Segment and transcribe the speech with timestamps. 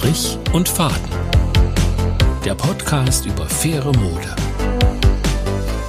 [0.00, 1.10] Strich und Faden.
[2.42, 4.34] Der Podcast über faire Mode.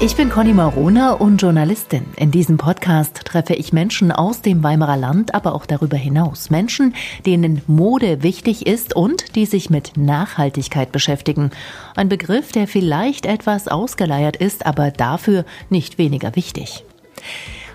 [0.01, 2.03] Ich bin Conny Marona und Journalistin.
[2.17, 6.49] In diesem Podcast treffe ich Menschen aus dem Weimarer Land, aber auch darüber hinaus.
[6.49, 6.93] Menschen,
[7.25, 11.51] denen Mode wichtig ist und die sich mit Nachhaltigkeit beschäftigen.
[11.95, 16.83] Ein Begriff, der vielleicht etwas ausgeleiert ist, aber dafür nicht weniger wichtig.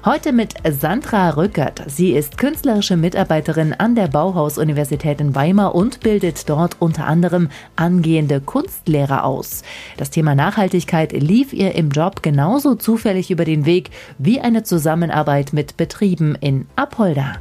[0.06, 1.82] Heute mit Sandra Rückert.
[1.88, 8.40] Sie ist künstlerische Mitarbeiterin an der Bauhaus-Universität in Weimar und bildet dort unter anderem angehende
[8.40, 9.64] Kunstlehrer aus.
[9.96, 15.52] Das Thema Nachhaltigkeit lief ihr im Job genauso zufällig über den Weg wie eine Zusammenarbeit
[15.52, 17.40] mit Betrieben in Apolda.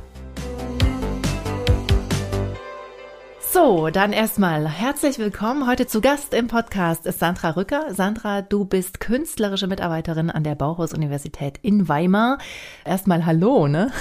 [3.55, 5.66] So, dann erstmal herzlich willkommen.
[5.66, 7.94] Heute zu Gast im Podcast ist Sandra Rücker.
[7.94, 12.38] Sandra, du bist künstlerische Mitarbeiterin an der Bauhaus-Universität in Weimar.
[12.84, 13.94] Erstmal hallo, ne?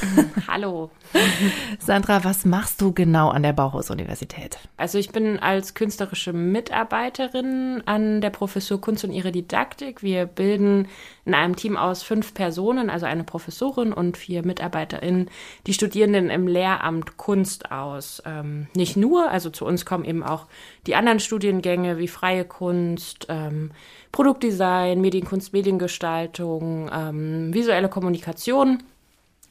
[0.49, 0.91] Hallo.
[1.79, 4.59] Sandra, was machst du genau an der Bauhaus-Universität?
[4.77, 10.03] Also ich bin als künstlerische Mitarbeiterin an der Professur Kunst und ihre Didaktik.
[10.03, 10.89] Wir bilden
[11.27, 15.31] in einem Team aus fünf Personen, also eine Professorin und vier MitarbeiterInnen,
[15.67, 18.23] die Studierenden im Lehramt Kunst aus.
[18.27, 20.47] Ähm, nicht nur, also zu uns kommen eben auch
[20.87, 23.71] die anderen Studiengänge wie freie Kunst, ähm,
[24.13, 28.83] Produktdesign, Medienkunst, Mediengestaltung, ähm, visuelle Kommunikation.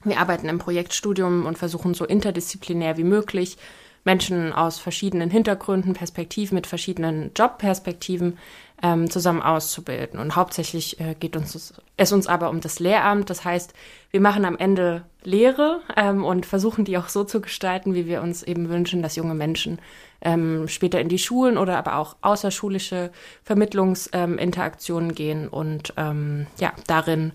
[0.03, 3.57] Wir arbeiten im Projektstudium und versuchen so interdisziplinär wie möglich
[4.05, 8.37] Menschen aus verschiedenen Hintergründen, Perspektiven, mit verschiedenen Jobperspektiven
[8.83, 10.19] ähm, zusammen auszubilden.
[10.19, 13.29] Und hauptsächlich äh, geht uns es uns aber um das Lehramt.
[13.29, 13.73] Das heißt,
[14.11, 18.21] wir machen am Ende Lehre ähm, und versuchen die auch so zu gestalten, wie wir
[18.21, 19.79] uns eben wünschen, dass junge Menschen
[20.21, 23.11] ähm, später in die Schulen oder aber auch außerschulische
[23.43, 27.31] Vermittlungsinteraktionen ähm, gehen und ähm, ja darin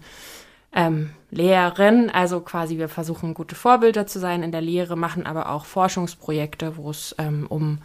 [0.75, 2.11] ähm, lehren.
[2.11, 6.77] Also quasi wir versuchen gute Vorbilder zu sein in der Lehre, machen aber auch Forschungsprojekte,
[6.77, 7.79] wo es ähm, um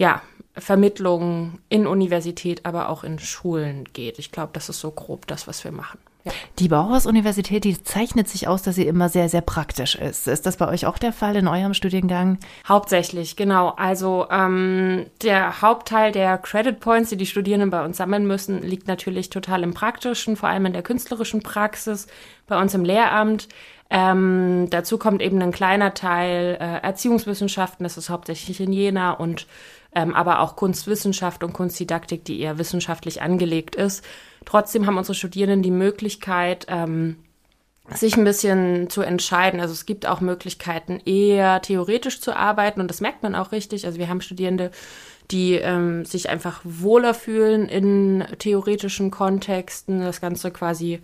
[0.00, 0.22] ja,
[0.56, 4.18] Vermittlung in Universität, aber auch in Schulen geht.
[4.18, 5.98] Ich glaube, das ist so grob das, was wir machen.
[6.24, 6.32] Ja.
[6.58, 10.26] Die Bauhaus-Universität, die zeichnet sich aus, dass sie immer sehr, sehr praktisch ist.
[10.26, 12.38] Ist das bei euch auch der Fall in eurem Studiengang?
[12.66, 13.74] Hauptsächlich, genau.
[13.76, 18.88] Also ähm, der Hauptteil der Credit Points, die die Studierenden bei uns sammeln müssen, liegt
[18.88, 22.06] natürlich total im Praktischen, vor allem in der künstlerischen Praxis,
[22.46, 23.48] bei uns im Lehramt.
[23.90, 29.46] Ähm, dazu kommt eben ein kleiner Teil äh, Erziehungswissenschaften, das ist hauptsächlich in Jena und
[29.94, 34.04] ähm, aber auch Kunstwissenschaft und Kunstdidaktik, die eher wissenschaftlich angelegt ist.
[34.44, 37.16] Trotzdem haben unsere Studierenden die Möglichkeit, ähm,
[37.92, 39.60] sich ein bisschen zu entscheiden.
[39.60, 43.84] Also es gibt auch Möglichkeiten, eher theoretisch zu arbeiten und das merkt man auch richtig.
[43.86, 44.70] Also wir haben Studierende,
[45.30, 51.00] die ähm, sich einfach wohler fühlen in theoretischen Kontexten, das Ganze quasi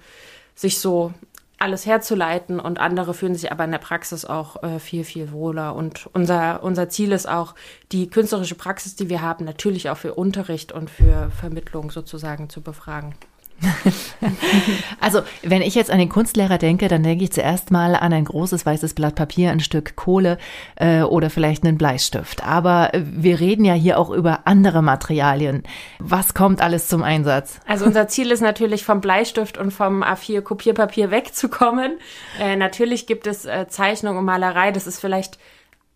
[0.55, 1.13] sich so
[1.59, 5.75] alles herzuleiten und andere fühlen sich aber in der Praxis auch äh, viel, viel wohler.
[5.75, 7.55] Und unser, unser Ziel ist auch,
[7.93, 12.61] die künstlerische Praxis, die wir haben, natürlich auch für Unterricht und für Vermittlung sozusagen zu
[12.61, 13.15] befragen.
[15.01, 18.25] also, wenn ich jetzt an den Kunstlehrer denke, dann denke ich zuerst mal an ein
[18.25, 20.39] großes weißes Blatt Papier, ein Stück Kohle
[20.77, 22.45] äh, oder vielleicht einen Bleistift.
[22.45, 25.63] Aber wir reden ja hier auch über andere Materialien.
[25.99, 27.61] Was kommt alles zum Einsatz?
[27.67, 31.99] Also unser Ziel ist natürlich vom Bleistift und vom A4 Kopierpapier wegzukommen.
[32.39, 34.71] Äh, natürlich gibt es äh, Zeichnung und Malerei.
[34.71, 35.39] Das ist vielleicht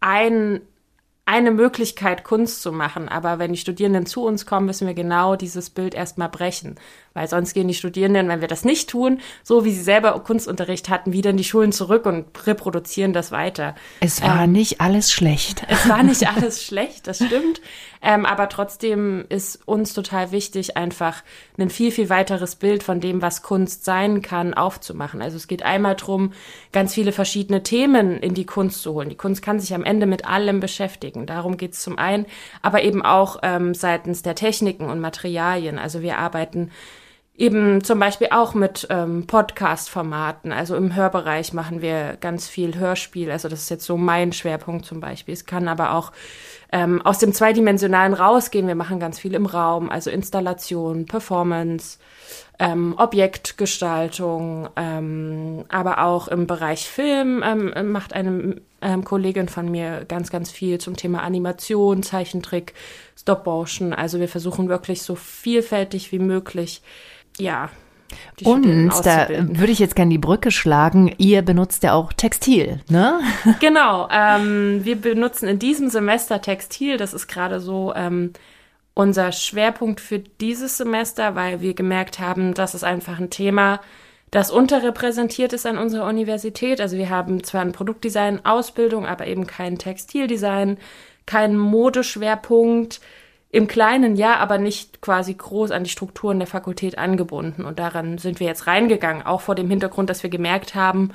[0.01, 0.61] ein
[1.31, 3.09] eine Möglichkeit, Kunst zu machen.
[3.09, 6.75] Aber wenn die Studierenden zu uns kommen, müssen wir genau dieses Bild erstmal brechen.
[7.13, 10.89] Weil sonst gehen die Studierenden, wenn wir das nicht tun, so wie sie selber Kunstunterricht
[10.89, 13.75] hatten, wieder in die Schulen zurück und reproduzieren das weiter.
[13.99, 15.65] Es war ähm, nicht alles schlecht.
[15.71, 17.61] Es war nicht alles schlecht, das stimmt.
[18.03, 21.23] Ähm, aber trotzdem ist uns total wichtig, einfach
[21.59, 25.21] ein viel, viel weiteres Bild von dem, was Kunst sein kann, aufzumachen.
[25.21, 26.33] Also es geht einmal darum,
[26.73, 29.09] ganz viele verschiedene Themen in die Kunst zu holen.
[29.09, 31.27] Die Kunst kann sich am Ende mit allem beschäftigen.
[31.27, 32.27] Darum geht es zum einen,
[32.63, 35.79] aber eben auch ähm, seitens der Techniken und Materialien.
[35.79, 36.71] Also wir arbeiten
[37.35, 40.53] eben zum Beispiel auch mit ähm, Podcast-Formaten.
[40.53, 43.31] Also im Hörbereich machen wir ganz viel Hörspiel.
[43.31, 45.33] Also das ist jetzt so mein Schwerpunkt zum Beispiel.
[45.33, 46.13] Es kann aber auch
[46.73, 48.67] ähm, aus dem Zweidimensionalen rausgehen.
[48.67, 51.99] Wir machen ganz viel im Raum, also Installation, Performance,
[52.59, 60.05] ähm, Objektgestaltung, ähm, aber auch im Bereich Film ähm, macht eine ähm, Kollegin von mir
[60.07, 62.75] ganz, ganz viel zum Thema Animation, Zeichentrick,
[63.19, 63.95] Stop-Motion.
[63.95, 66.83] Also wir versuchen wirklich so vielfältig wie möglich
[67.41, 67.71] ja.
[68.45, 71.15] Und da würde ich jetzt gerne die Brücke schlagen.
[71.19, 73.21] Ihr benutzt ja auch Textil, ne?
[73.61, 74.09] Genau.
[74.11, 76.97] Ähm, wir benutzen in diesem Semester Textil.
[76.97, 78.33] Das ist gerade so ähm,
[78.95, 83.81] unser Schwerpunkt für dieses Semester, weil wir gemerkt haben, das ist einfach ein Thema,
[84.31, 86.81] das unterrepräsentiert ist an unserer Universität.
[86.81, 90.79] Also wir haben zwar ein Produktdesign Ausbildung, aber eben kein Textildesign,
[91.27, 93.01] keinen Modeschwerpunkt.
[93.53, 97.65] Im Kleinen ja, aber nicht quasi groß an die Strukturen der Fakultät angebunden.
[97.65, 101.11] Und daran sind wir jetzt reingegangen, auch vor dem Hintergrund, dass wir gemerkt haben,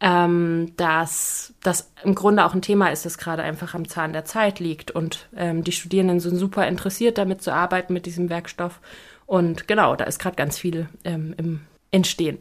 [0.00, 4.24] ähm, dass das im Grunde auch ein Thema ist, das gerade einfach am Zahn der
[4.24, 4.92] Zeit liegt.
[4.92, 8.80] Und ähm, die Studierenden sind super interessiert, damit zu arbeiten, mit diesem Werkstoff.
[9.26, 11.60] Und genau, da ist gerade ganz viel ähm, im
[11.92, 12.38] entstehen.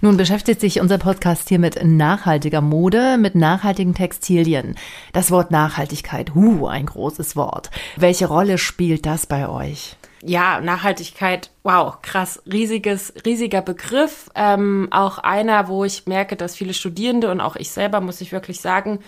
[0.00, 4.76] Nun beschäftigt sich unser Podcast hier mit nachhaltiger Mode, mit nachhaltigen Textilien.
[5.12, 7.70] Das Wort Nachhaltigkeit, huh, ein großes Wort.
[7.96, 9.96] Welche Rolle spielt das bei euch?
[10.20, 14.30] Ja, Nachhaltigkeit, wow, krass, riesiges, riesiger Begriff.
[14.34, 18.32] Ähm, auch einer, wo ich merke, dass viele Studierende und auch ich selber, muss ich
[18.32, 18.98] wirklich sagen,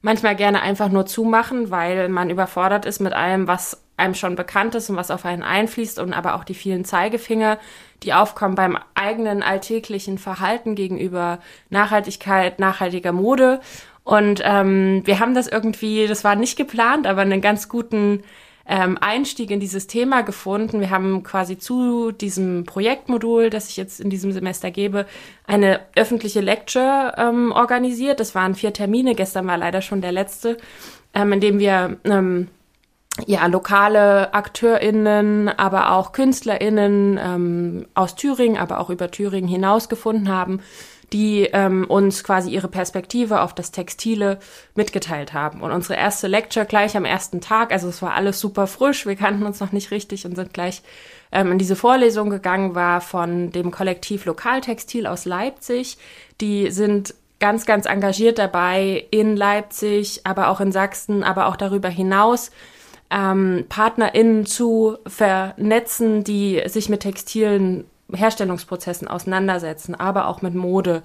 [0.00, 4.74] manchmal gerne einfach nur zumachen, weil man überfordert ist mit allem, was einem schon bekannt
[4.74, 7.58] ist und was auf einen einfließt und aber auch die vielen Zeigefinger,
[8.02, 11.38] die aufkommen beim eigenen alltäglichen Verhalten gegenüber
[11.68, 13.60] Nachhaltigkeit, nachhaltiger Mode.
[14.02, 18.22] Und ähm, wir haben das irgendwie, das war nicht geplant, aber einen ganz guten
[18.66, 20.80] ähm, Einstieg in dieses Thema gefunden.
[20.80, 25.06] Wir haben quasi zu diesem Projektmodul, das ich jetzt in diesem Semester gebe,
[25.46, 28.20] eine öffentliche Lecture ähm, organisiert.
[28.20, 29.14] Das waren vier Termine.
[29.14, 30.56] Gestern war leider schon der letzte,
[31.14, 32.48] ähm, in dem wir ähm,
[33.26, 40.28] ja, lokale AkteurInnen, aber auch KünstlerInnen ähm, aus Thüringen, aber auch über Thüringen hinaus gefunden
[40.28, 40.60] haben,
[41.12, 44.38] die ähm, uns quasi ihre Perspektive auf das Textile
[44.74, 45.60] mitgeteilt haben.
[45.60, 49.16] Und unsere erste Lecture gleich am ersten Tag, also es war alles super frisch, wir
[49.16, 50.82] kannten uns noch nicht richtig und sind gleich
[51.32, 55.98] ähm, in diese Vorlesung gegangen, war von dem Kollektiv Lokaltextil aus Leipzig.
[56.40, 61.88] Die sind ganz, ganz engagiert dabei in Leipzig, aber auch in Sachsen, aber auch darüber
[61.88, 62.50] hinaus
[63.10, 71.02] ähm, PartnerInnen zu vernetzen, die sich mit textilen Herstellungsprozessen auseinandersetzen, aber auch mit Mode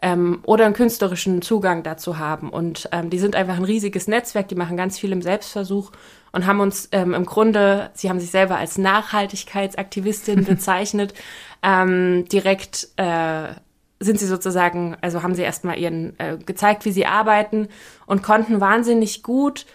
[0.00, 2.50] ähm, oder einen künstlerischen Zugang dazu haben.
[2.50, 5.92] Und ähm, die sind einfach ein riesiges Netzwerk, die machen ganz viel im Selbstversuch
[6.32, 11.14] und haben uns ähm, im Grunde, sie haben sich selber als Nachhaltigkeitsaktivistin bezeichnet,
[11.62, 13.54] ähm, direkt äh,
[14.00, 17.68] sind sie sozusagen, also haben sie erstmal ihren äh, gezeigt, wie sie arbeiten
[18.06, 19.66] und konnten wahnsinnig gut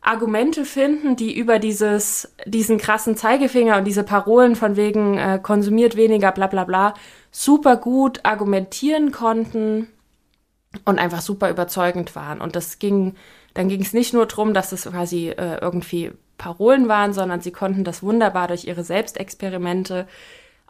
[0.00, 5.96] Argumente finden, die über dieses, diesen krassen Zeigefinger und diese Parolen von wegen äh, konsumiert
[5.96, 6.94] weniger, bla bla bla,
[7.30, 9.88] super gut argumentieren konnten
[10.84, 12.40] und einfach super überzeugend waren.
[12.40, 13.16] Und das ging,
[13.54, 17.50] dann ging es nicht nur darum, dass es quasi äh, irgendwie Parolen waren, sondern sie
[17.50, 20.06] konnten das wunderbar durch ihre Selbstexperimente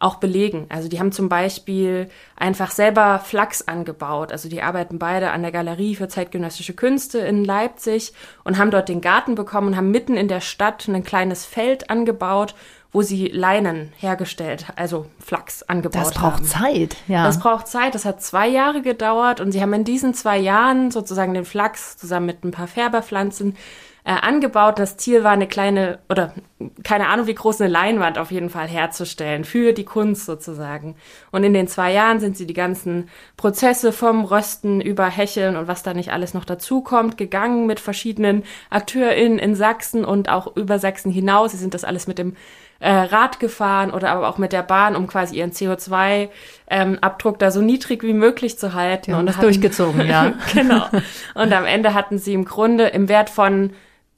[0.00, 0.67] auch belegen.
[0.69, 4.31] Also die haben zum Beispiel einfach selber Flachs angebaut.
[4.31, 8.12] Also die arbeiten beide an der Galerie für zeitgenössische Künste in Leipzig
[8.45, 11.91] und haben dort den Garten bekommen und haben mitten in der Stadt ein kleines Feld
[11.91, 12.55] angebaut,
[12.93, 16.05] wo sie Leinen hergestellt, also Flachs angebaut haben.
[16.05, 16.45] Das braucht haben.
[16.45, 17.25] Zeit, ja.
[17.25, 17.95] Das braucht Zeit.
[17.95, 21.97] Das hat zwei Jahre gedauert und sie haben in diesen zwei Jahren sozusagen den Flachs
[21.97, 23.56] zusammen mit ein paar Färberpflanzen
[24.05, 24.79] äh, angebaut.
[24.79, 26.33] Das Ziel war eine kleine oder
[26.82, 30.96] keine Ahnung wie groß eine Leinwand auf jeden Fall herzustellen für die Kunst sozusagen.
[31.31, 35.69] Und in den zwei Jahren sind sie die ganzen Prozesse vom Rösten über Hecheln und
[35.69, 40.78] was da nicht alles noch dazukommt gegangen mit verschiedenen AkteurInnen in Sachsen und auch über
[40.81, 41.52] Sachsen hinaus.
[41.52, 42.34] Sie sind das alles mit dem
[42.81, 47.50] äh, Rad gefahren oder aber auch mit der Bahn, um quasi ihren CO2-Abdruck ähm, da
[47.50, 49.12] so niedrig wie möglich zu halten.
[49.12, 50.34] Ja, und das hatten, durchgezogen, ja.
[50.52, 50.87] genau.
[51.34, 53.70] Und am Ende hatten sie im Grunde im Wert von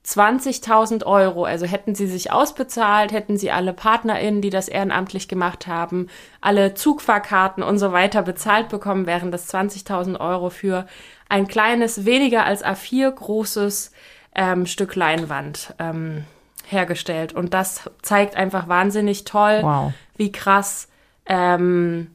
[0.06, 1.44] 20.000 Euro.
[1.44, 6.08] Also hätten sie sich ausbezahlt, hätten sie alle PartnerInnen, die das ehrenamtlich gemacht haben,
[6.40, 10.86] alle Zugfahrkarten und so weiter bezahlt bekommen, wären das 20.000 Euro für
[11.28, 13.92] ein kleines, weniger als A4 großes
[14.34, 16.24] ähm, Stück Leinwand ähm,
[16.66, 17.34] hergestellt.
[17.34, 19.92] Und das zeigt einfach wahnsinnig toll, wow.
[20.16, 20.88] wie krass
[21.26, 22.10] ähm,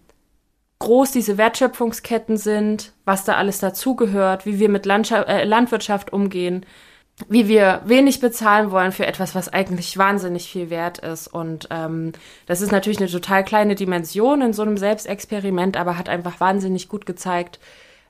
[0.80, 6.66] groß diese Wertschöpfungsketten sind, was da alles dazugehört, wie wir mit Landschaft, äh, Landwirtschaft umgehen
[7.30, 11.28] wie wir wenig bezahlen wollen für etwas, was eigentlich wahnsinnig viel wert ist.
[11.28, 12.12] Und ähm,
[12.46, 16.90] das ist natürlich eine total kleine Dimension in so einem Selbstexperiment, aber hat einfach wahnsinnig
[16.90, 17.60] gut gezeigt,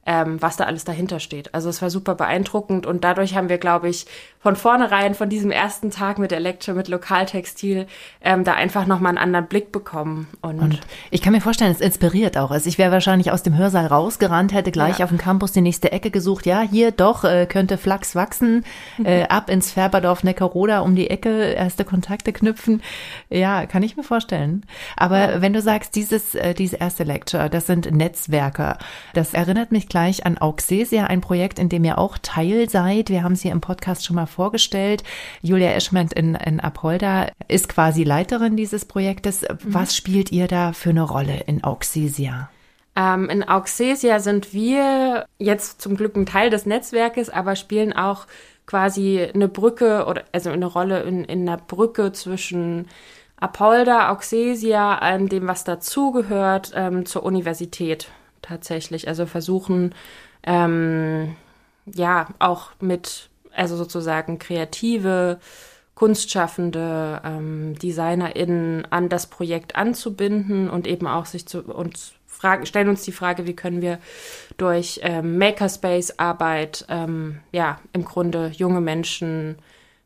[0.05, 1.53] ähm, was da alles dahinter steht.
[1.53, 4.05] Also es war super beeindruckend und dadurch haben wir, glaube ich,
[4.39, 7.87] von vornherein, von diesem ersten Tag mit der Lecture mit Lokaltextil,
[8.21, 10.27] ähm, da einfach nochmal einen anderen Blick bekommen.
[10.41, 12.51] Und, und, ich kann mir vorstellen, es inspiriert auch.
[12.51, 15.05] Also ich wäre wahrscheinlich aus dem Hörsaal rausgerannt, hätte gleich ja.
[15.05, 16.45] auf dem Campus die nächste Ecke gesucht.
[16.45, 18.63] Ja, hier doch, äh, könnte Flachs wachsen,
[19.03, 22.83] äh, ab ins Färberdorf Neckaroda um die Ecke, erste Kontakte knüpfen.
[23.31, 24.63] Ja, kann ich mir vorstellen.
[24.95, 25.41] Aber ja.
[25.41, 28.77] wenn du sagst, dieses, äh, diese erste Lecture, das sind Netzwerke,
[29.15, 33.09] das erinnert mich gleich an Auxesia, ein Projekt, in dem ihr auch Teil seid.
[33.09, 35.05] Wir haben sie im Podcast schon mal vorgestellt.
[35.41, 39.45] Julia Eschment in, in Apolda ist quasi Leiterin dieses Projektes.
[39.63, 42.49] Was spielt ihr da für eine Rolle in Auxesia?
[42.97, 48.27] Ähm, in Auxesia sind wir jetzt zum Glück ein Teil des Netzwerkes, aber spielen auch
[48.65, 52.89] quasi eine Brücke oder also eine Rolle in, in einer Brücke zwischen
[53.37, 58.09] Apolda, Auxesia, allem dem, was dazugehört, ähm, zur Universität
[58.45, 59.07] tatsächlich.
[59.07, 59.93] Also versuchen,
[60.43, 61.35] ähm,
[61.85, 65.39] ja, auch mit, also sozusagen kreative,
[65.95, 72.89] Kunstschaffende, ähm, DesignerInnen an das Projekt anzubinden und eben auch sich zu uns fragen, stellen
[72.89, 73.99] uns die Frage, wie können wir
[74.57, 79.57] durch ähm, Makerspace-Arbeit ähm, ja im Grunde junge Menschen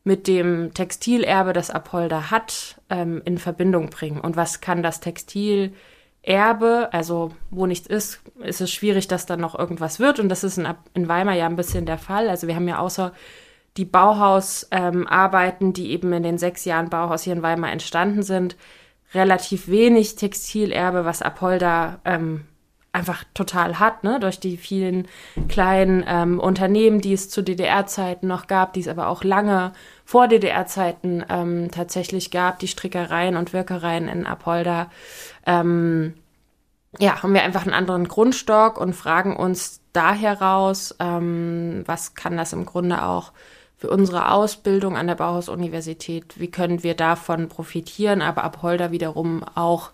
[0.03, 4.22] mit dem Textilerbe, das Apolda hat, ähm, in Verbindung bringen.
[4.22, 5.01] Und was kann das
[6.29, 10.19] Textilerbe, also wo nichts ist, ist es schwierig, dass dann noch irgendwas wird.
[10.19, 12.29] Und das ist in, in Weimar ja ein bisschen der Fall.
[12.29, 13.13] Also wir haben ja außer
[13.77, 18.57] die Bauhausarbeiten, ähm, die eben in den sechs Jahren Bauhaus hier in Weimar entstanden sind,
[19.15, 22.45] relativ wenig Textilerbe, was Apolda ähm,
[22.91, 24.19] einfach total hat, ne?
[24.19, 25.08] durch die vielen
[25.48, 29.74] kleinen ähm, Unternehmen, die es zu DDR-Zeiten noch gab, die es aber auch lange
[30.05, 34.89] vor DDR-Zeiten ähm, tatsächlich gab, die Strickereien und Wirkereien in Apolda.
[35.46, 36.15] Ähm,
[36.98, 42.38] ja, haben wir einfach einen anderen Grundstock und fragen uns da heraus, ähm, was kann
[42.38, 43.31] das im Grunde auch
[43.77, 49.91] für unsere Ausbildung an der Bauhaus-Universität, wie können wir davon profitieren, aber Apolda wiederum auch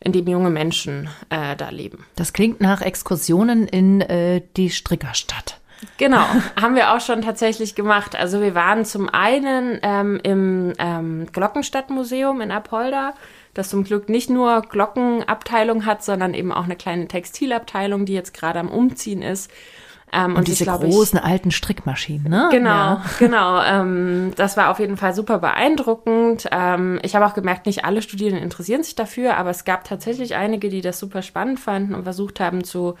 [0.00, 2.06] in dem junge Menschen äh, da leben.
[2.16, 5.60] Das klingt nach Exkursionen in äh, die Strickerstadt.
[5.98, 6.24] Genau,
[6.60, 8.16] haben wir auch schon tatsächlich gemacht.
[8.16, 13.14] Also wir waren zum einen ähm, im ähm, Glockenstadtmuseum in Apolda,
[13.54, 18.34] das zum Glück nicht nur Glockenabteilung hat, sondern eben auch eine kleine Textilabteilung, die jetzt
[18.34, 19.50] gerade am Umziehen ist.
[20.12, 22.48] Ähm, und, und diese großen ich, alten Strickmaschinen, ne?
[22.50, 23.04] Genau, ja.
[23.18, 23.62] genau.
[23.62, 26.48] Ähm, das war auf jeden Fall super beeindruckend.
[26.52, 30.34] Ähm, ich habe auch gemerkt, nicht alle Studierenden interessieren sich dafür, aber es gab tatsächlich
[30.36, 32.94] einige, die das super spannend fanden und versucht haben zu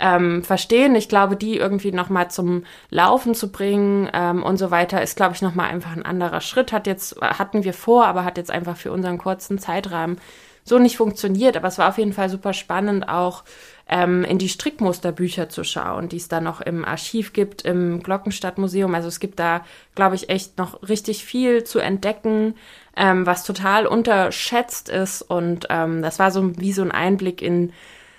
[0.00, 0.94] ähm, verstehen.
[0.94, 5.34] Ich glaube, die irgendwie nochmal zum Laufen zu bringen ähm, und so weiter, ist, glaube
[5.34, 6.72] ich, nochmal einfach ein anderer Schritt.
[6.72, 10.18] Hat jetzt, hatten wir vor, aber hat jetzt einfach für unseren kurzen Zeitrahmen
[10.68, 11.56] so nicht funktioniert.
[11.56, 13.44] Aber es war auf jeden Fall super spannend, auch
[13.88, 18.94] ähm, in die Strickmusterbücher zu schauen, die es da noch im Archiv gibt, im Glockenstadtmuseum.
[18.94, 22.54] Also es gibt da, glaube ich, echt noch richtig viel zu entdecken,
[22.96, 25.22] ähm, was total unterschätzt ist.
[25.22, 27.72] Und ähm, das war so wie so ein Einblick in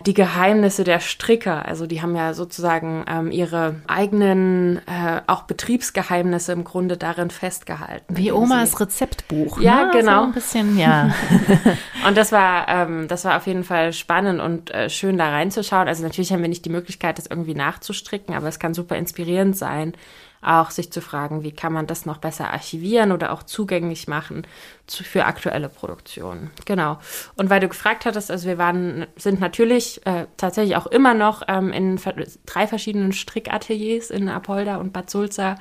[0.06, 1.66] die Geheimnisse der Stricker.
[1.66, 8.16] Also die haben ja sozusagen ähm, ihre eigenen äh, auch Betriebsgeheimnisse im Grunde darin festgehalten.
[8.16, 9.60] Wie Omas sie, Rezeptbuch.
[9.60, 9.92] Ja, ne?
[9.94, 10.22] genau.
[10.22, 11.14] So ein bisschen, ja.
[12.08, 15.88] und das war, ähm, das war auf jeden Fall spannend und äh, schön da reinzuschauen.
[15.88, 19.58] Also natürlich haben wir nicht die Möglichkeit, das irgendwie nachzustricken, aber es kann super inspirierend
[19.58, 19.94] sein
[20.42, 24.48] auch sich zu fragen, wie kann man das noch besser archivieren oder auch zugänglich machen
[24.88, 26.52] zu, für aktuelle Produktionen.
[26.66, 27.00] Genau.
[27.36, 31.44] Und weil du gefragt hattest, also wir waren, sind natürlich äh, tatsächlich auch immer noch
[31.48, 32.00] ähm, in
[32.46, 35.58] drei verschiedenen Strickateliers in Apolda und Bad Sulza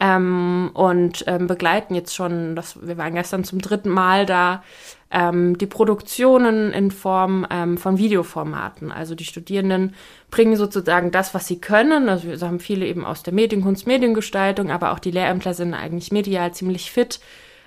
[0.00, 4.62] ähm, und ähm, begleiten jetzt schon, das, wir waren gestern zum dritten Mal da,
[5.10, 8.92] ähm, die Produktionen in Form ähm, von Videoformaten.
[8.92, 9.94] Also die Studierenden
[10.30, 12.08] bringen sozusagen das, was sie können.
[12.08, 16.12] Also wir haben viele eben aus der Medienkunst, Mediengestaltung, aber auch die Lehrämtler sind eigentlich
[16.12, 17.20] medial ziemlich fit,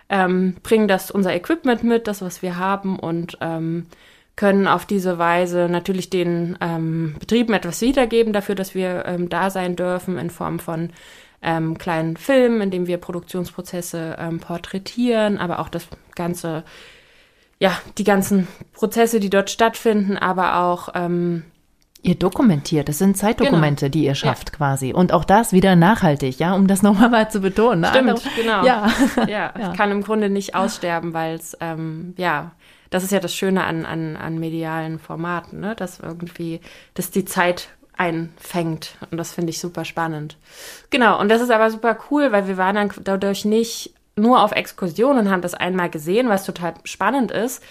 [0.10, 3.88] ähm, bringen das unser Equipment mit, das, was wir haben und ähm,
[4.38, 9.50] können auf diese Weise natürlich den ähm, Betrieben etwas wiedergeben dafür, dass wir ähm, da
[9.50, 10.92] sein dürfen in Form von
[11.42, 16.64] ähm, kleinen Filmen, in dem wir Produktionsprozesse ähm, porträtieren, aber auch das ganze
[17.60, 21.44] ja, die ganzen Prozesse, die dort stattfinden, aber auch ähm,
[22.04, 23.92] Ihr dokumentiert, das sind Zeitdokumente, genau.
[23.92, 24.56] die ihr schafft ja.
[24.58, 24.92] quasi.
[24.92, 27.86] Und auch das wieder nachhaltig, ja, um das nochmal mal zu betonen.
[27.86, 28.66] Stimmt, also, genau.
[28.66, 28.92] Ja.
[29.28, 29.74] ja, ja.
[29.74, 32.54] kann im Grunde nicht aussterben, weil es, ähm, ja,
[32.90, 35.76] das ist ja das Schöne an, an, an medialen Formaten, ne?
[35.76, 36.60] dass irgendwie,
[36.96, 37.70] dass die Zeit
[38.02, 38.96] einfängt.
[39.12, 40.38] Und das finde ich super spannend.
[40.90, 44.54] Genau, und das ist aber super cool, weil wir waren dann dadurch nicht nur auf
[44.54, 47.64] Exkursion und haben das einmal gesehen, was total spannend ist.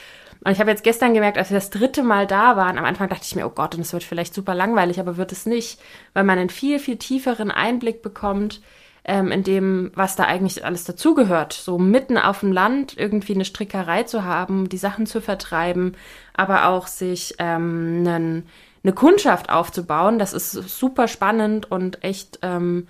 [0.45, 3.09] Und ich habe jetzt gestern gemerkt, als wir das dritte Mal da waren, am Anfang
[3.09, 5.81] dachte ich mir, oh Gott, und es wird vielleicht super langweilig, aber wird es nicht,
[6.15, 8.63] weil man einen viel, viel tieferen Einblick bekommt
[9.05, 11.53] ähm, in dem, was da eigentlich alles dazugehört.
[11.53, 15.97] So mitten auf dem Land irgendwie eine Strickerei zu haben, die Sachen zu vertreiben,
[16.35, 18.49] aber auch sich ähm, einen,
[18.83, 22.89] eine Kundschaft aufzubauen, das ist super spannend und echt ähm,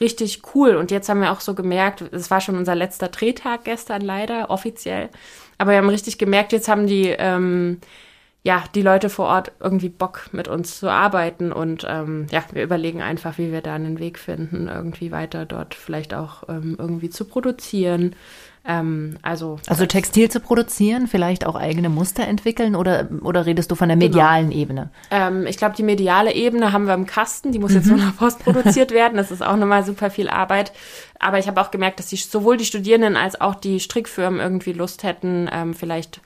[0.00, 0.76] richtig cool.
[0.76, 4.50] Und jetzt haben wir auch so gemerkt, es war schon unser letzter Drehtag gestern leider,
[4.50, 5.08] offiziell.
[5.58, 7.80] Aber wir haben richtig gemerkt, jetzt haben die, ähm,
[8.44, 12.64] ja, die Leute vor Ort irgendwie Bock mit uns zu arbeiten und ähm, ja, wir
[12.64, 17.08] überlegen einfach, wie wir da einen Weg finden, irgendwie weiter dort vielleicht auch ähm, irgendwie
[17.08, 18.16] zu produzieren.
[18.64, 23.74] Ähm, also, also Textil zu produzieren, vielleicht auch eigene Muster entwickeln oder, oder redest du
[23.76, 24.08] von der genau.
[24.08, 24.60] medialen genau.
[24.60, 24.90] Ebene?
[25.12, 27.76] Ähm, ich glaube, die mediale Ebene haben wir im Kasten, die muss mhm.
[27.76, 29.16] jetzt nur noch postproduziert werden.
[29.16, 30.72] Das ist auch nochmal super viel Arbeit.
[31.20, 34.72] Aber ich habe auch gemerkt, dass die, sowohl die Studierenden als auch die Strickfirmen irgendwie
[34.72, 36.20] Lust hätten, ähm, vielleicht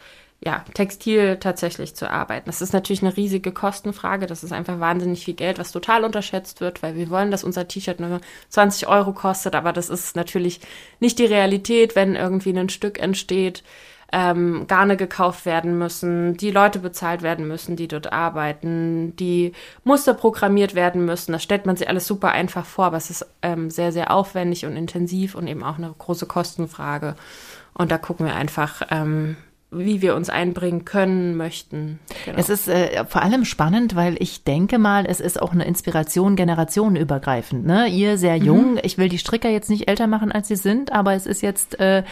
[0.45, 2.47] ja, Textil tatsächlich zu arbeiten.
[2.47, 4.27] Das ist natürlich eine riesige Kostenfrage.
[4.27, 7.67] Das ist einfach wahnsinnig viel Geld, was total unterschätzt wird, weil wir wollen, dass unser
[7.67, 9.55] T-Shirt nur 20 Euro kostet.
[9.55, 10.61] Aber das ist natürlich
[11.01, 13.65] nicht die Realität, wenn irgendwie ein Stück entsteht,
[14.13, 19.53] ähm, Garne gekauft werden müssen, die Leute bezahlt werden müssen, die dort arbeiten, die
[19.85, 21.33] Muster programmiert werden müssen.
[21.33, 24.65] Das stellt man sich alles super einfach vor, aber es ist ähm, sehr, sehr aufwendig
[24.65, 27.17] und intensiv und eben auch eine große Kostenfrage.
[27.75, 29.37] Und da gucken wir einfach, ähm,
[29.71, 31.99] wie wir uns einbringen können, möchten.
[32.25, 32.39] Genau.
[32.39, 36.37] Es ist äh, vor allem spannend, weil ich denke mal, es ist auch eine Inspiration
[36.37, 37.67] generationenübergreifend.
[37.67, 37.89] Ne?
[37.89, 38.81] Ihr sehr jung, mhm.
[38.83, 41.81] ich will die Stricker jetzt nicht älter machen, als sie sind, aber es ist jetzt
[41.81, 42.05] äh,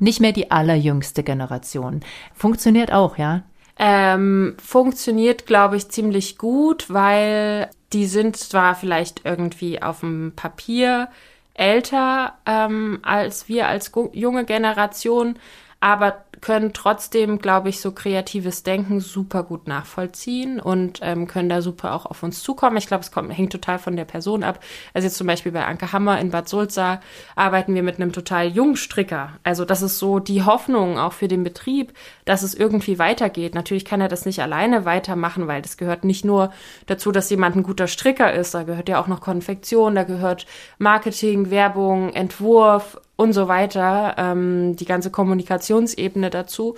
[0.00, 2.00] nicht mehr die allerjüngste Generation.
[2.34, 3.42] Funktioniert auch, ja?
[3.78, 11.08] Ähm, funktioniert, glaube ich, ziemlich gut, weil die sind zwar vielleicht irgendwie auf dem Papier
[11.54, 15.36] älter ähm, als wir als junge Generation,
[15.80, 21.62] aber können trotzdem, glaube ich, so kreatives Denken super gut nachvollziehen und ähm, können da
[21.62, 22.76] super auch auf uns zukommen.
[22.76, 24.58] Ich glaube, es kommt, hängt total von der Person ab.
[24.92, 27.00] Also jetzt zum Beispiel bei Anke Hammer in Bad Sulza
[27.36, 29.30] arbeiten wir mit einem total jungen Stricker.
[29.44, 31.92] Also das ist so die Hoffnung auch für den Betrieb,
[32.24, 33.54] dass es irgendwie weitergeht.
[33.54, 36.52] Natürlich kann er das nicht alleine weitermachen, weil das gehört nicht nur
[36.86, 38.52] dazu, dass jemand ein guter Stricker ist.
[38.52, 40.46] Da gehört ja auch noch Konfektion, da gehört
[40.78, 46.74] Marketing, Werbung, Entwurf, und so weiter, ähm, die ganze Kommunikationsebene dazu.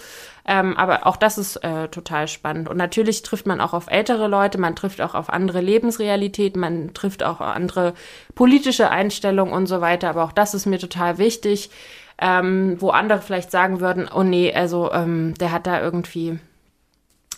[0.47, 2.69] Ähm, aber auch das ist äh, total spannend.
[2.69, 6.93] Und natürlich trifft man auch auf ältere Leute, man trifft auch auf andere Lebensrealitäten, man
[6.93, 7.95] trifft auch andere
[8.35, 10.11] politische Einstellungen und so weiter.
[10.11, 11.71] Aber auch das ist mir total wichtig,
[12.19, 16.39] ähm, wo andere vielleicht sagen würden, oh nee, also ähm, der hat da irgendwie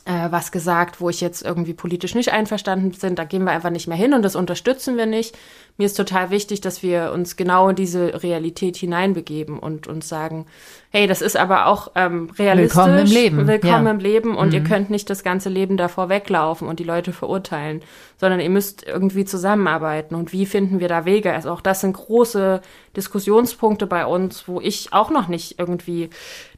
[0.06, 3.70] äh, was gesagt, wo ich jetzt irgendwie politisch nicht einverstanden bin, da gehen wir einfach
[3.70, 5.36] nicht mehr hin und das unterstützen wir nicht
[5.78, 10.46] mir ist total wichtig, dass wir uns genau in diese Realität hineinbegeben und uns sagen,
[10.90, 12.76] hey, das ist aber auch ähm, realistisch.
[12.76, 13.46] Willkommen im Leben.
[13.46, 13.90] Willkommen ja.
[13.90, 14.54] im Leben und mhm.
[14.54, 17.82] ihr könnt nicht das ganze Leben davor weglaufen und die Leute verurteilen,
[18.16, 20.14] sondern ihr müsst irgendwie zusammenarbeiten.
[20.14, 21.34] Und wie finden wir da Wege?
[21.34, 22.62] Also auch das sind große
[22.96, 26.10] Diskussionspunkte bei uns, wo ich auch noch nicht irgendwie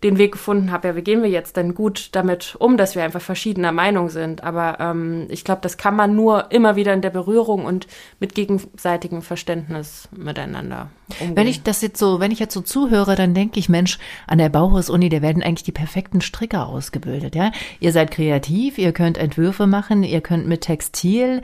[0.03, 0.88] den Weg gefunden habe.
[0.88, 4.44] Ja, wie gehen wir jetzt denn gut damit um, dass wir einfach verschiedener Meinung sind?
[4.44, 7.87] Aber ähm, ich glaube, das kann man nur immer wieder in der Berührung und
[8.20, 11.37] mit gegenseitig gegenseitigem Verständnis miteinander umgehen.
[11.37, 14.38] Wenn ich das jetzt so, wenn ich jetzt so zuhöre, dann denke ich, Mensch, an
[14.38, 17.53] der Bauhaus-Uni, da werden eigentlich die perfekten Stricker ausgebildet, ja.
[17.81, 21.42] Ihr seid kreativ, ihr könnt Entwürfe machen, ihr könnt mit Textil,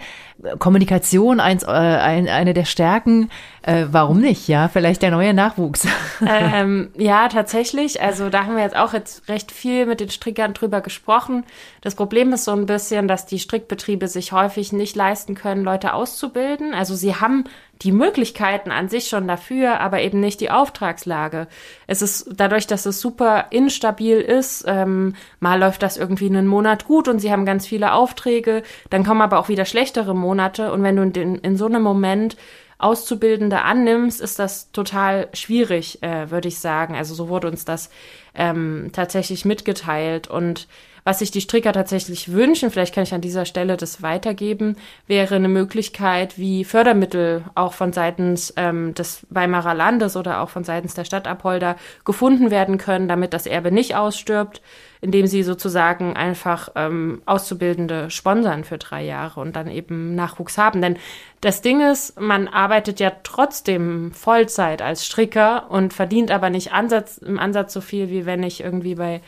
[0.59, 3.31] Kommunikation eins, äh, ein, eine der Stärken.
[3.67, 4.69] Äh, warum nicht, ja?
[4.69, 5.87] Vielleicht der neue Nachwuchs.
[6.27, 8.01] Ähm, ja, tatsächlich.
[8.01, 11.45] Also da haben wir jetzt auch jetzt recht viel mit den Strickern drüber gesprochen.
[11.81, 15.93] Das Problem ist so ein bisschen, dass die Strickbetriebe sich häufig nicht leisten können, Leute
[15.93, 16.73] auszubilden.
[16.73, 17.45] Also sie haben
[17.83, 21.49] die Möglichkeiten an sich schon dafür, aber eben nicht die Auftragslage.
[21.87, 26.87] Es ist dadurch, dass es super instabil ist, ähm, mal läuft das irgendwie einen Monat
[26.87, 30.83] gut und sie haben ganz viele Aufträge, dann kommen aber auch wieder schlechtere Monate und
[30.83, 32.37] wenn du in, in so einem Moment
[32.85, 36.95] Auszubildende annimmst, ist das total schwierig, äh, würde ich sagen.
[36.95, 37.89] Also so wurde uns das
[38.35, 40.69] ähm, tatsächlich mitgeteilt und
[41.05, 45.35] was sich die Stricker tatsächlich wünschen, vielleicht kann ich an dieser Stelle das weitergeben, wäre
[45.35, 50.95] eine Möglichkeit, wie Fördermittel auch von seitens ähm, des Weimarer Landes oder auch von seitens
[50.95, 54.63] der Stadt Apolda gefunden werden können, damit das Erbe nicht ausstirbt,
[55.03, 60.81] indem sie sozusagen einfach ähm, Auszubildende sponsern für drei Jahre und dann eben Nachwuchs haben.
[60.81, 60.97] Denn
[61.43, 67.19] das Ding ist, man arbeitet ja trotzdem Vollzeit als Stricker und verdient aber nicht Ansatz,
[67.19, 69.21] im Ansatz so viel, wie wenn ich irgendwie bei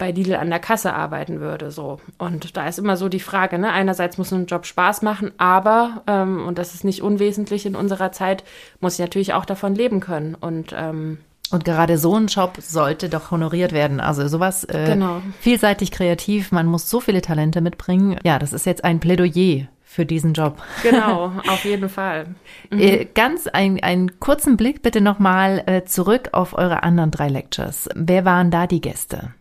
[0.00, 1.70] bei Lidl an der Kasse arbeiten würde.
[1.70, 2.00] So.
[2.18, 3.70] Und da ist immer so die Frage, ne?
[3.70, 8.10] einerseits muss ein Job Spaß machen, aber, ähm, und das ist nicht unwesentlich in unserer
[8.10, 8.42] Zeit,
[8.80, 10.34] muss ich natürlich auch davon leben können.
[10.34, 11.18] Und ähm,
[11.52, 13.98] und gerade so ein Job sollte doch honoriert werden.
[13.98, 15.20] Also sowas äh, genau.
[15.40, 18.18] vielseitig kreativ, man muss so viele Talente mitbringen.
[18.22, 20.62] Ja, das ist jetzt ein Plädoyer für diesen Job.
[20.82, 22.26] Genau, auf jeden Fall.
[22.70, 22.78] Mhm.
[22.78, 27.88] Äh, ganz ein, einen kurzen Blick bitte nochmal äh, zurück auf eure anderen drei Lectures.
[27.96, 29.34] Wer waren da die Gäste?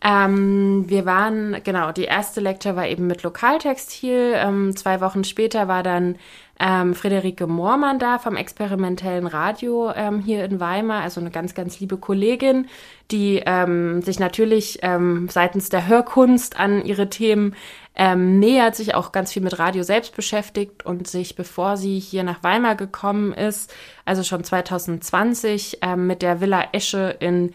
[0.00, 4.34] Ähm, wir waren, genau, die erste Lecture war eben mit Lokaltextil.
[4.36, 6.16] Ähm, zwei Wochen später war dann
[6.60, 11.80] ähm, Friederike Moormann da vom experimentellen Radio ähm, hier in Weimar, also eine ganz, ganz
[11.80, 12.68] liebe Kollegin,
[13.10, 17.54] die ähm, sich natürlich ähm, seitens der Hörkunst an ihre Themen
[17.94, 22.22] ähm, nähert, sich auch ganz viel mit Radio selbst beschäftigt und sich, bevor sie hier
[22.22, 23.72] nach Weimar gekommen ist,
[24.04, 27.52] also schon 2020 ähm, mit der Villa Esche in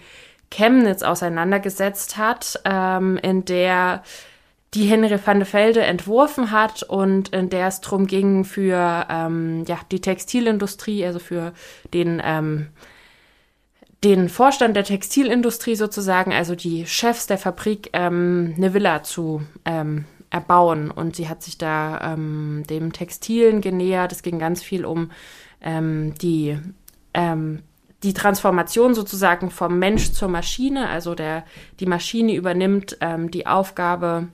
[0.53, 4.03] Chemnitz auseinandergesetzt hat, ähm, in der
[4.73, 9.65] die Henry van de Velde entworfen hat und in der es darum ging, für ähm,
[9.67, 11.53] ja, die Textilindustrie, also für
[11.93, 12.67] den, ähm,
[14.03, 20.05] den Vorstand der Textilindustrie sozusagen, also die Chefs der Fabrik, ähm, eine Villa zu ähm,
[20.31, 20.89] erbauen.
[20.89, 24.11] Und sie hat sich da ähm, dem Textilen genähert.
[24.11, 25.11] Es ging ganz viel um
[25.61, 26.57] ähm, die
[27.13, 27.61] ähm,
[28.03, 31.43] die Transformation sozusagen vom Mensch zur Maschine, also der,
[31.79, 34.27] die Maschine übernimmt ähm, die Aufgabe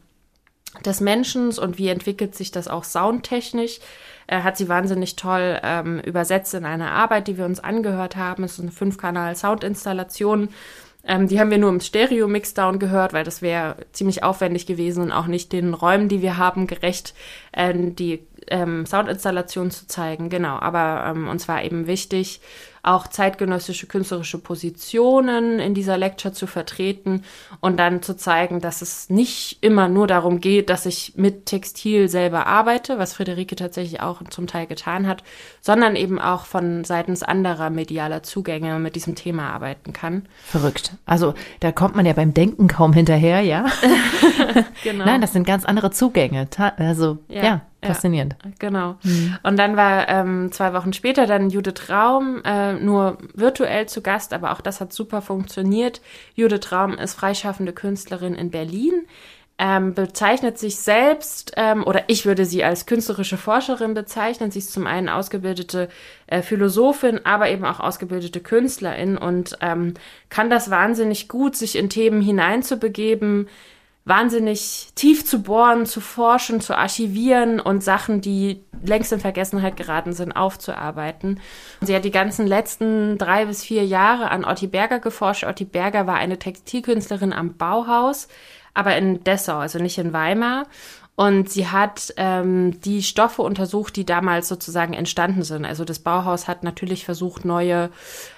[0.86, 3.80] des Menschen und wie entwickelt sich das auch soundtechnisch.
[4.28, 8.44] Äh, hat sie wahnsinnig toll ähm, übersetzt in einer Arbeit, die wir uns angehört haben.
[8.44, 10.50] Es ist eine Fünf-Kanal-Soundinstallation.
[11.04, 15.12] Ähm, die haben wir nur im Stereo-Mixdown gehört, weil das wäre ziemlich aufwendig gewesen und
[15.12, 17.16] auch nicht den Räumen, die wir haben, gerecht,
[17.52, 20.30] äh, die ähm, Soundinstallation zu zeigen.
[20.30, 22.42] Genau, aber ähm, uns war eben wichtig,
[22.84, 27.24] auch zeitgenössische künstlerische Positionen in dieser Lecture zu vertreten
[27.60, 32.10] und dann zu zeigen, dass es nicht immer nur darum geht, dass ich mit Textil
[32.10, 35.24] selber arbeite, was Friederike tatsächlich auch zum Teil getan hat,
[35.62, 40.28] sondern eben auch von seitens anderer medialer Zugänge mit diesem Thema arbeiten kann.
[40.46, 40.94] Verrückt.
[41.06, 43.66] Also da kommt man ja beim Denken kaum hinterher, ja?
[44.84, 45.06] genau.
[45.06, 46.48] Nein, das sind ganz andere Zugänge.
[46.78, 47.44] Also ja.
[47.44, 47.62] ja.
[47.82, 48.36] Faszinierend.
[48.44, 48.96] Ja, genau.
[49.04, 49.38] Mhm.
[49.44, 54.34] Und dann war ähm, zwei Wochen später dann Judith Raum äh, nur virtuell zu Gast,
[54.34, 56.02] aber auch das hat super funktioniert.
[56.36, 59.06] Judith Raum ist freischaffende Künstlerin in Berlin,
[59.58, 64.52] ähm, bezeichnet sich selbst, ähm, oder ich würde sie als künstlerische Forscherin bezeichnen.
[64.52, 65.88] Sie ist zum einen ausgebildete
[66.28, 69.94] äh, Philosophin, aber eben auch ausgebildete Künstlerin und ähm,
[70.30, 73.48] kann das wahnsinnig gut, sich in Themen hineinzubegeben,
[74.10, 80.14] wahnsinnig tief zu bohren, zu forschen, zu archivieren und Sachen, die längst in Vergessenheit geraten
[80.14, 81.40] sind, aufzuarbeiten.
[81.82, 85.44] Sie hat die ganzen letzten drei bis vier Jahre an Otti Berger geforscht.
[85.44, 88.28] Otti Berger war eine Textilkünstlerin am Bauhaus,
[88.74, 90.66] aber in Dessau, also nicht in Weimar.
[91.16, 95.66] Und sie hat ähm, die Stoffe untersucht, die damals sozusagen entstanden sind.
[95.66, 97.92] Also das Bauhaus hat natürlich versucht, neue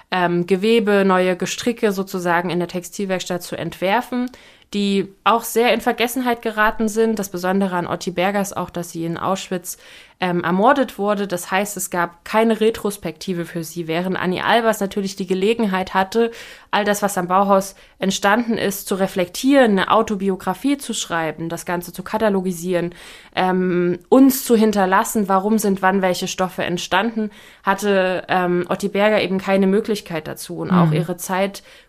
[0.09, 4.29] ähm, Gewebe, neue Gestricke sozusagen in der Textilwerkstatt zu entwerfen
[4.73, 7.19] die auch sehr in Vergessenheit geraten sind.
[7.19, 9.77] Das Besondere an Otti Berger ist auch, dass sie in Auschwitz
[10.21, 11.27] ähm, ermordet wurde.
[11.27, 16.31] Das heißt, es gab keine Retrospektive für sie, während Annie Albers natürlich die Gelegenheit hatte,
[16.69, 21.91] all das, was am Bauhaus entstanden ist, zu reflektieren, eine Autobiografie zu schreiben, das Ganze
[21.91, 22.93] zu katalogisieren,
[23.35, 27.31] ähm, uns zu hinterlassen, warum sind wann welche Stoffe entstanden,
[27.63, 30.57] hatte ähm, Otti Berger eben keine Möglichkeit dazu.
[30.57, 30.77] Und mhm.
[30.77, 31.17] auch ihre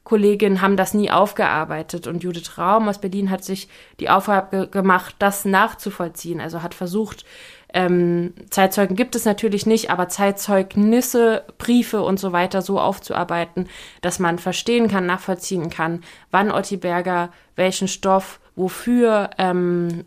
[0.02, 2.06] Zeitkolleginnen haben das nie aufgearbeitet.
[2.06, 3.68] Und Judith Raum aus Berlin hat sich
[4.00, 6.40] die Aufgabe gemacht, das nachzuvollziehen.
[6.40, 7.24] Also hat versucht,
[7.72, 13.68] ähm, Zeitzeugen gibt es natürlich nicht, aber Zeitzeugnisse, Briefe und so weiter so aufzuarbeiten,
[14.02, 20.04] dass man verstehen kann, nachvollziehen kann, wann Otti Berger welchen Stoff wofür ähm,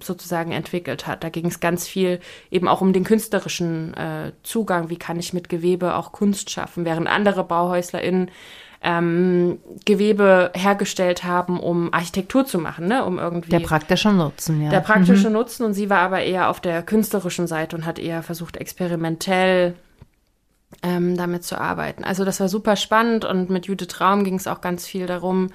[0.00, 1.22] sozusagen entwickelt hat.
[1.22, 2.18] Da ging es ganz viel
[2.50, 6.84] eben auch um den künstlerischen äh, Zugang, wie kann ich mit Gewebe auch Kunst schaffen,
[6.84, 8.30] während andere BauhäuslerInnen
[8.84, 13.04] ähm, Gewebe hergestellt haben, um Architektur zu machen, ne?
[13.04, 13.50] um irgendwie.
[13.50, 14.70] Der praktische Nutzen, ja.
[14.70, 15.34] Der praktische mhm.
[15.34, 19.74] Nutzen und sie war aber eher auf der künstlerischen Seite und hat eher versucht, experimentell
[20.82, 22.04] ähm, damit zu arbeiten.
[22.04, 25.48] Also das war super spannend und mit Judith Raum ging es auch ganz viel darum,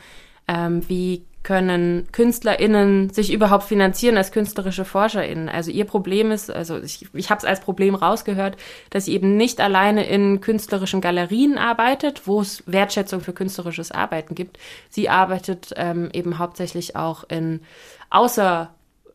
[0.47, 5.49] ähm, wie können KünstlerInnen sich überhaupt finanzieren als künstlerische ForscherInnen.
[5.49, 8.57] Also ihr Problem ist, also ich, ich habe es als Problem rausgehört,
[8.89, 14.35] dass sie eben nicht alleine in künstlerischen Galerien arbeitet, wo es Wertschätzung für künstlerisches Arbeiten
[14.35, 14.59] gibt.
[14.89, 17.61] Sie arbeitet ähm, eben hauptsächlich auch in
[18.09, 18.69] außer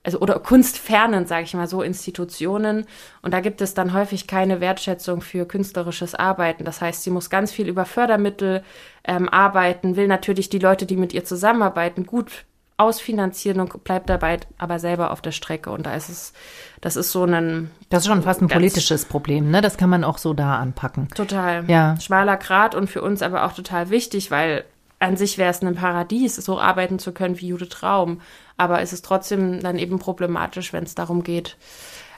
[0.05, 2.87] also oder kunstfernen, sage ich mal so, Institutionen.
[3.23, 6.65] Und da gibt es dann häufig keine Wertschätzung für künstlerisches Arbeiten.
[6.65, 8.63] Das heißt, sie muss ganz viel über Fördermittel
[9.05, 12.45] ähm, arbeiten, will natürlich die Leute, die mit ihr zusammenarbeiten, gut
[12.77, 15.71] ausfinanzieren und bleibt dabei aber selber auf der Strecke.
[15.71, 16.33] Und da ist es,
[16.81, 17.71] das ist so ein.
[17.89, 19.61] Das ist schon fast ein politisches Problem, ne?
[19.61, 21.09] Das kann man auch so da anpacken.
[21.15, 21.65] Total.
[21.69, 21.99] Ja.
[22.01, 24.65] Schmaler Grad und für uns aber auch total wichtig, weil
[25.05, 28.21] an sich wäre es ein Paradies, so arbeiten zu können wie Judith Raum.
[28.57, 31.57] Aber es ist trotzdem dann eben problematisch, wenn es darum geht,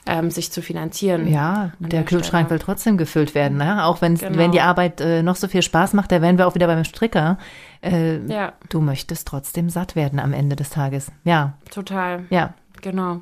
[0.05, 1.27] ähm, sich zu finanzieren.
[1.27, 3.57] Ja, der, der Kühlschrank will trotzdem gefüllt werden.
[3.57, 3.85] Ne?
[3.85, 4.37] Auch wenn genau.
[4.37, 6.83] wenn die Arbeit äh, noch so viel Spaß macht, da wären wir auch wieder beim
[6.83, 7.37] Stricker.
[7.81, 8.53] Äh, ja.
[8.69, 11.11] Du möchtest trotzdem satt werden am Ende des Tages.
[11.23, 11.53] Ja.
[11.71, 12.25] Total.
[12.29, 12.53] Ja.
[12.81, 13.21] Genau.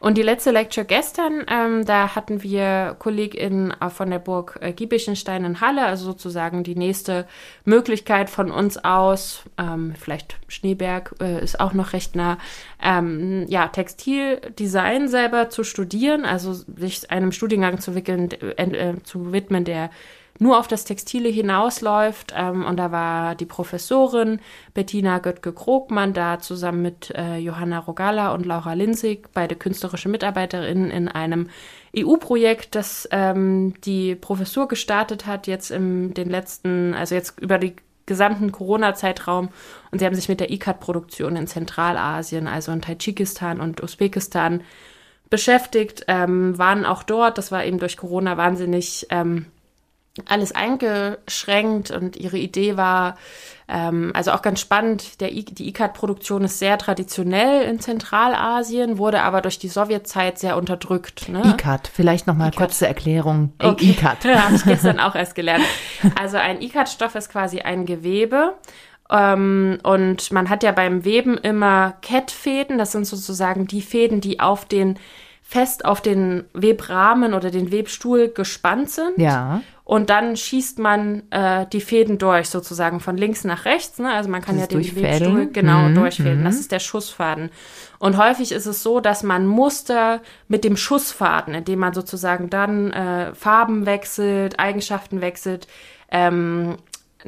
[0.00, 5.44] Und die letzte Lecture gestern, ähm, da hatten wir KollegInnen von der Burg äh, Giebichenstein
[5.44, 7.26] in Halle, also sozusagen die nächste
[7.64, 12.38] Möglichkeit von uns aus, ähm, vielleicht Schneeberg äh, ist auch noch recht nah,
[12.82, 19.32] ähm, ja, Textildesign selber zu studieren, also sich einem Studiengang zu, wickeln, äh, äh zu
[19.32, 19.90] widmen, der
[20.38, 22.34] nur auf das Textile hinausläuft.
[22.36, 24.40] Ähm, und da war die Professorin
[24.74, 31.08] Bettina Göttke-Krogmann da zusammen mit äh, Johanna Rogala und Laura Linzig, beide künstlerische Mitarbeiterinnen in
[31.08, 31.48] einem
[31.96, 37.76] EU-Projekt, das ähm, die Professur gestartet hat, jetzt in den letzten, also jetzt über die
[38.06, 39.48] gesamten Corona-Zeitraum
[39.90, 44.62] und sie haben sich mit der ICAT-Produktion in Zentralasien, also in Tadschikistan und Usbekistan
[45.30, 49.46] beschäftigt, ähm, waren auch dort, das war eben durch Corona wahnsinnig ähm,
[50.26, 53.16] alles eingeschränkt und ihre Idee war,
[53.66, 59.22] ähm, also auch ganz spannend, der I die ICAT-Produktion ist sehr traditionell in Zentralasien, wurde
[59.22, 61.28] aber durch die Sowjetzeit sehr unterdrückt.
[61.28, 61.42] Ne?
[61.44, 63.52] ICAT, vielleicht nochmal kurze Erklärung.
[63.58, 63.90] Okay.
[63.90, 64.24] ICAT.
[64.36, 65.64] Habe ich gestern auch erst gelernt.
[66.20, 68.54] Also ein ICAT-Stoff ist quasi ein Gewebe
[69.10, 74.40] ähm, und man hat ja beim Weben immer Kettfäden, das sind sozusagen die Fäden, die
[74.40, 74.98] auf den
[75.46, 79.18] fest auf den Webrahmen oder den Webstuhl gespannt sind.
[79.18, 79.60] Ja.
[79.84, 83.98] Und dann schießt man äh, die Fäden durch, sozusagen von links nach rechts.
[83.98, 84.10] Ne?
[84.10, 85.94] Also man kann das ja den Webstuhl genau mhm.
[85.94, 86.40] durchfäden.
[86.40, 86.44] Mhm.
[86.44, 87.50] Das ist der Schussfaden.
[87.98, 92.92] Und häufig ist es so, dass man Muster mit dem Schussfaden, indem man sozusagen dann
[92.92, 95.68] äh, Farben wechselt, Eigenschaften wechselt,
[96.10, 96.76] ähm,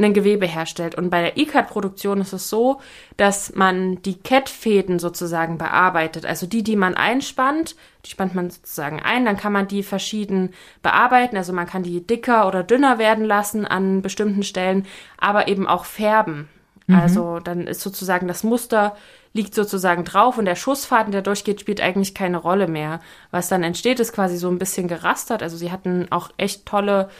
[0.04, 0.94] ein Gewebe herstellt.
[0.94, 2.80] Und bei der ICAT-Produktion ist es so,
[3.16, 6.26] dass man die Kettfäden sozusagen bearbeitet.
[6.26, 10.54] Also die, die man einspannt, die spannt man sozusagen ein, dann kann man die verschieden
[10.82, 11.37] bearbeiten.
[11.37, 14.87] Also man kann die dicker oder dünner werden lassen an bestimmten Stellen,
[15.18, 16.48] aber eben auch färben.
[16.87, 16.94] Mhm.
[16.94, 18.96] Also dann ist sozusagen das Muster
[19.37, 23.00] liegt sozusagen drauf und der Schussfaden, der durchgeht, spielt eigentlich keine Rolle mehr.
[23.30, 25.42] Was dann entsteht, ist quasi so ein bisschen gerastert.
[25.42, 27.11] Also sie hatten auch echt tolle,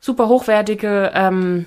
[0.00, 1.66] super hochwertige ähm,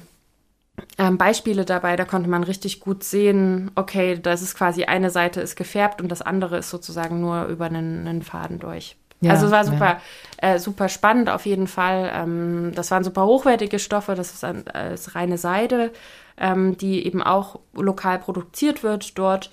[0.98, 5.42] ähm, Beispiele dabei, da konnte man richtig gut sehen, okay, das ist quasi eine Seite
[5.42, 8.96] ist gefärbt und das andere ist sozusagen nur über einen, einen Faden durch.
[9.22, 10.00] Ja, also es war super,
[10.42, 10.54] ja.
[10.54, 12.10] äh, super spannend auf jeden Fall.
[12.14, 15.92] Ähm, das waren super hochwertige Stoffe, das ist, ein, äh, ist reine Seide,
[16.38, 19.52] ähm, die eben auch lokal produziert wird dort.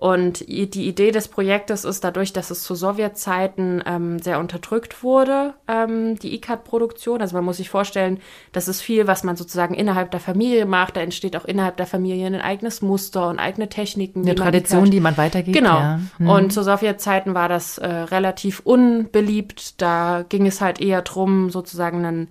[0.00, 5.54] Und die Idee des Projektes ist dadurch, dass es zu Sowjetzeiten ähm, sehr unterdrückt wurde,
[5.66, 7.20] ähm, die ICAT-Produktion.
[7.20, 8.20] Also man muss sich vorstellen,
[8.52, 10.96] das ist viel, was man sozusagen innerhalb der Familie macht.
[10.96, 14.22] Da entsteht auch innerhalb der Familie ein eigenes Muster und eigene Techniken.
[14.22, 14.92] Eine Tradition, ICAT.
[14.92, 15.56] die man weitergibt.
[15.56, 15.78] Genau.
[15.80, 16.00] Ja.
[16.18, 16.28] Hm.
[16.28, 19.82] Und zu Sowjetzeiten war das äh, relativ unbeliebt.
[19.82, 22.28] Da ging es halt eher drum, sozusagen einen,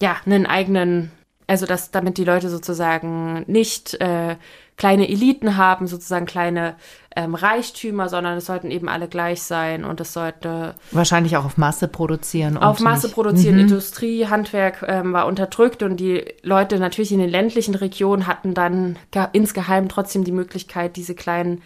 [0.00, 1.10] ja, einen eigenen
[1.46, 4.36] also dass damit die Leute sozusagen nicht äh,
[4.82, 6.74] kleine Eliten haben, sozusagen kleine
[7.14, 11.56] ähm, Reichtümer, sondern es sollten eben alle gleich sein und es sollte wahrscheinlich auch auf
[11.56, 12.56] Masse produzieren.
[12.56, 13.14] Auf Masse nicht.
[13.14, 13.54] produzieren.
[13.54, 13.60] Mhm.
[13.60, 18.98] Industrie, Handwerk ähm, war unterdrückt und die Leute natürlich in den ländlichen Regionen hatten dann
[19.32, 21.62] insgeheim trotzdem die Möglichkeit, diese kleinen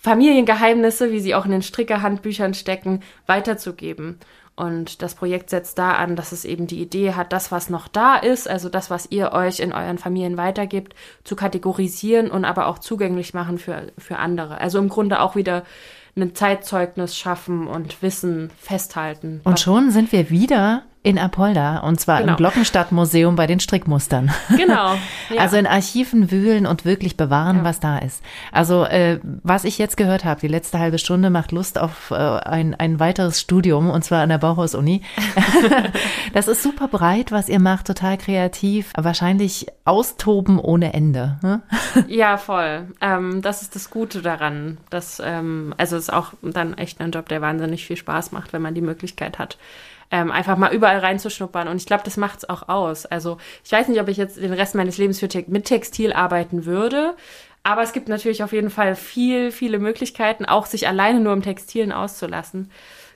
[0.00, 4.18] Familiengeheimnisse, wie sie auch in den Strickerhandbüchern stecken, weiterzugeben.
[4.56, 7.88] Und das Projekt setzt da an, dass es eben die Idee hat, das, was noch
[7.88, 12.68] da ist, also das, was ihr euch in euren Familien weitergibt, zu kategorisieren und aber
[12.68, 14.60] auch zugänglich machen für, für andere.
[14.60, 15.64] Also im Grunde auch wieder
[16.16, 19.40] ein Zeitzeugnis schaffen und Wissen festhalten.
[19.42, 22.32] Und schon sind wir wieder in Apolda und zwar genau.
[22.32, 24.32] im Glockenstadtmuseum bei den Strickmustern.
[24.56, 24.94] Genau.
[25.30, 25.40] Ja.
[25.40, 27.64] Also in Archiven wühlen und wirklich bewahren, ja.
[27.64, 28.22] was da ist.
[28.52, 32.14] Also äh, was ich jetzt gehört habe, die letzte halbe Stunde macht Lust auf äh,
[32.14, 35.02] ein, ein weiteres Studium und zwar an der Bauhaus-Uni.
[36.34, 41.38] das ist super breit, was ihr macht, total kreativ, wahrscheinlich austoben ohne Ende.
[41.40, 41.62] Hm?
[42.06, 42.88] Ja, voll.
[43.00, 44.78] Ähm, das ist das Gute daran.
[44.90, 48.52] Dass, ähm, also es ist auch dann echt ein Job, der wahnsinnig viel Spaß macht,
[48.52, 49.58] wenn man die Möglichkeit hat
[50.10, 51.68] ähm, einfach mal überall reinzuschnuppern.
[51.68, 53.06] Und ich glaube, das macht es auch aus.
[53.06, 56.12] Also ich weiß nicht, ob ich jetzt den Rest meines Lebens für te mit Textil
[56.12, 57.14] arbeiten würde.
[57.62, 61.42] Aber es gibt natürlich auf jeden Fall viel, viele Möglichkeiten, auch sich alleine nur im
[61.42, 62.70] Textilen auszulassen.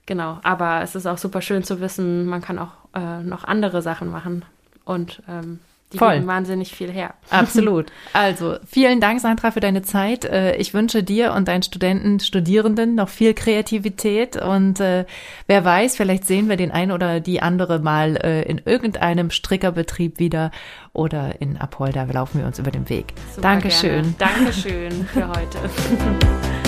[0.07, 3.83] Genau, aber es ist auch super schön zu wissen, man kann auch äh, noch andere
[3.83, 4.47] Sachen machen.
[4.87, 5.61] Und ähm,
[5.93, 6.15] die Voll.
[6.15, 7.15] geben wahnsinnig viel her.
[7.31, 7.87] Absolut.
[8.13, 10.25] Also vielen Dank, Sandra, für deine Zeit.
[10.25, 15.07] Äh, ich wünsche dir und deinen Studenten, Studierenden noch viel Kreativität und äh,
[15.47, 20.19] wer weiß, vielleicht sehen wir den einen oder die andere mal äh, in irgendeinem Strickerbetrieb
[20.19, 20.51] wieder
[20.93, 23.15] oder in Apolda laufen wir uns über den Weg.
[23.31, 24.15] Super Dankeschön.
[24.19, 24.35] Gerne.
[24.35, 25.59] Dankeschön für heute.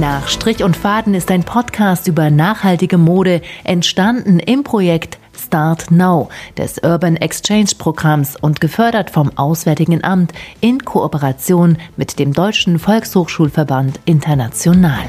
[0.00, 6.28] Nach Strich und Faden ist ein Podcast über nachhaltige Mode entstanden im Projekt Start Now
[6.56, 14.00] des Urban Exchange Programms und gefördert vom Auswärtigen Amt in Kooperation mit dem Deutschen Volkshochschulverband
[14.04, 15.04] International.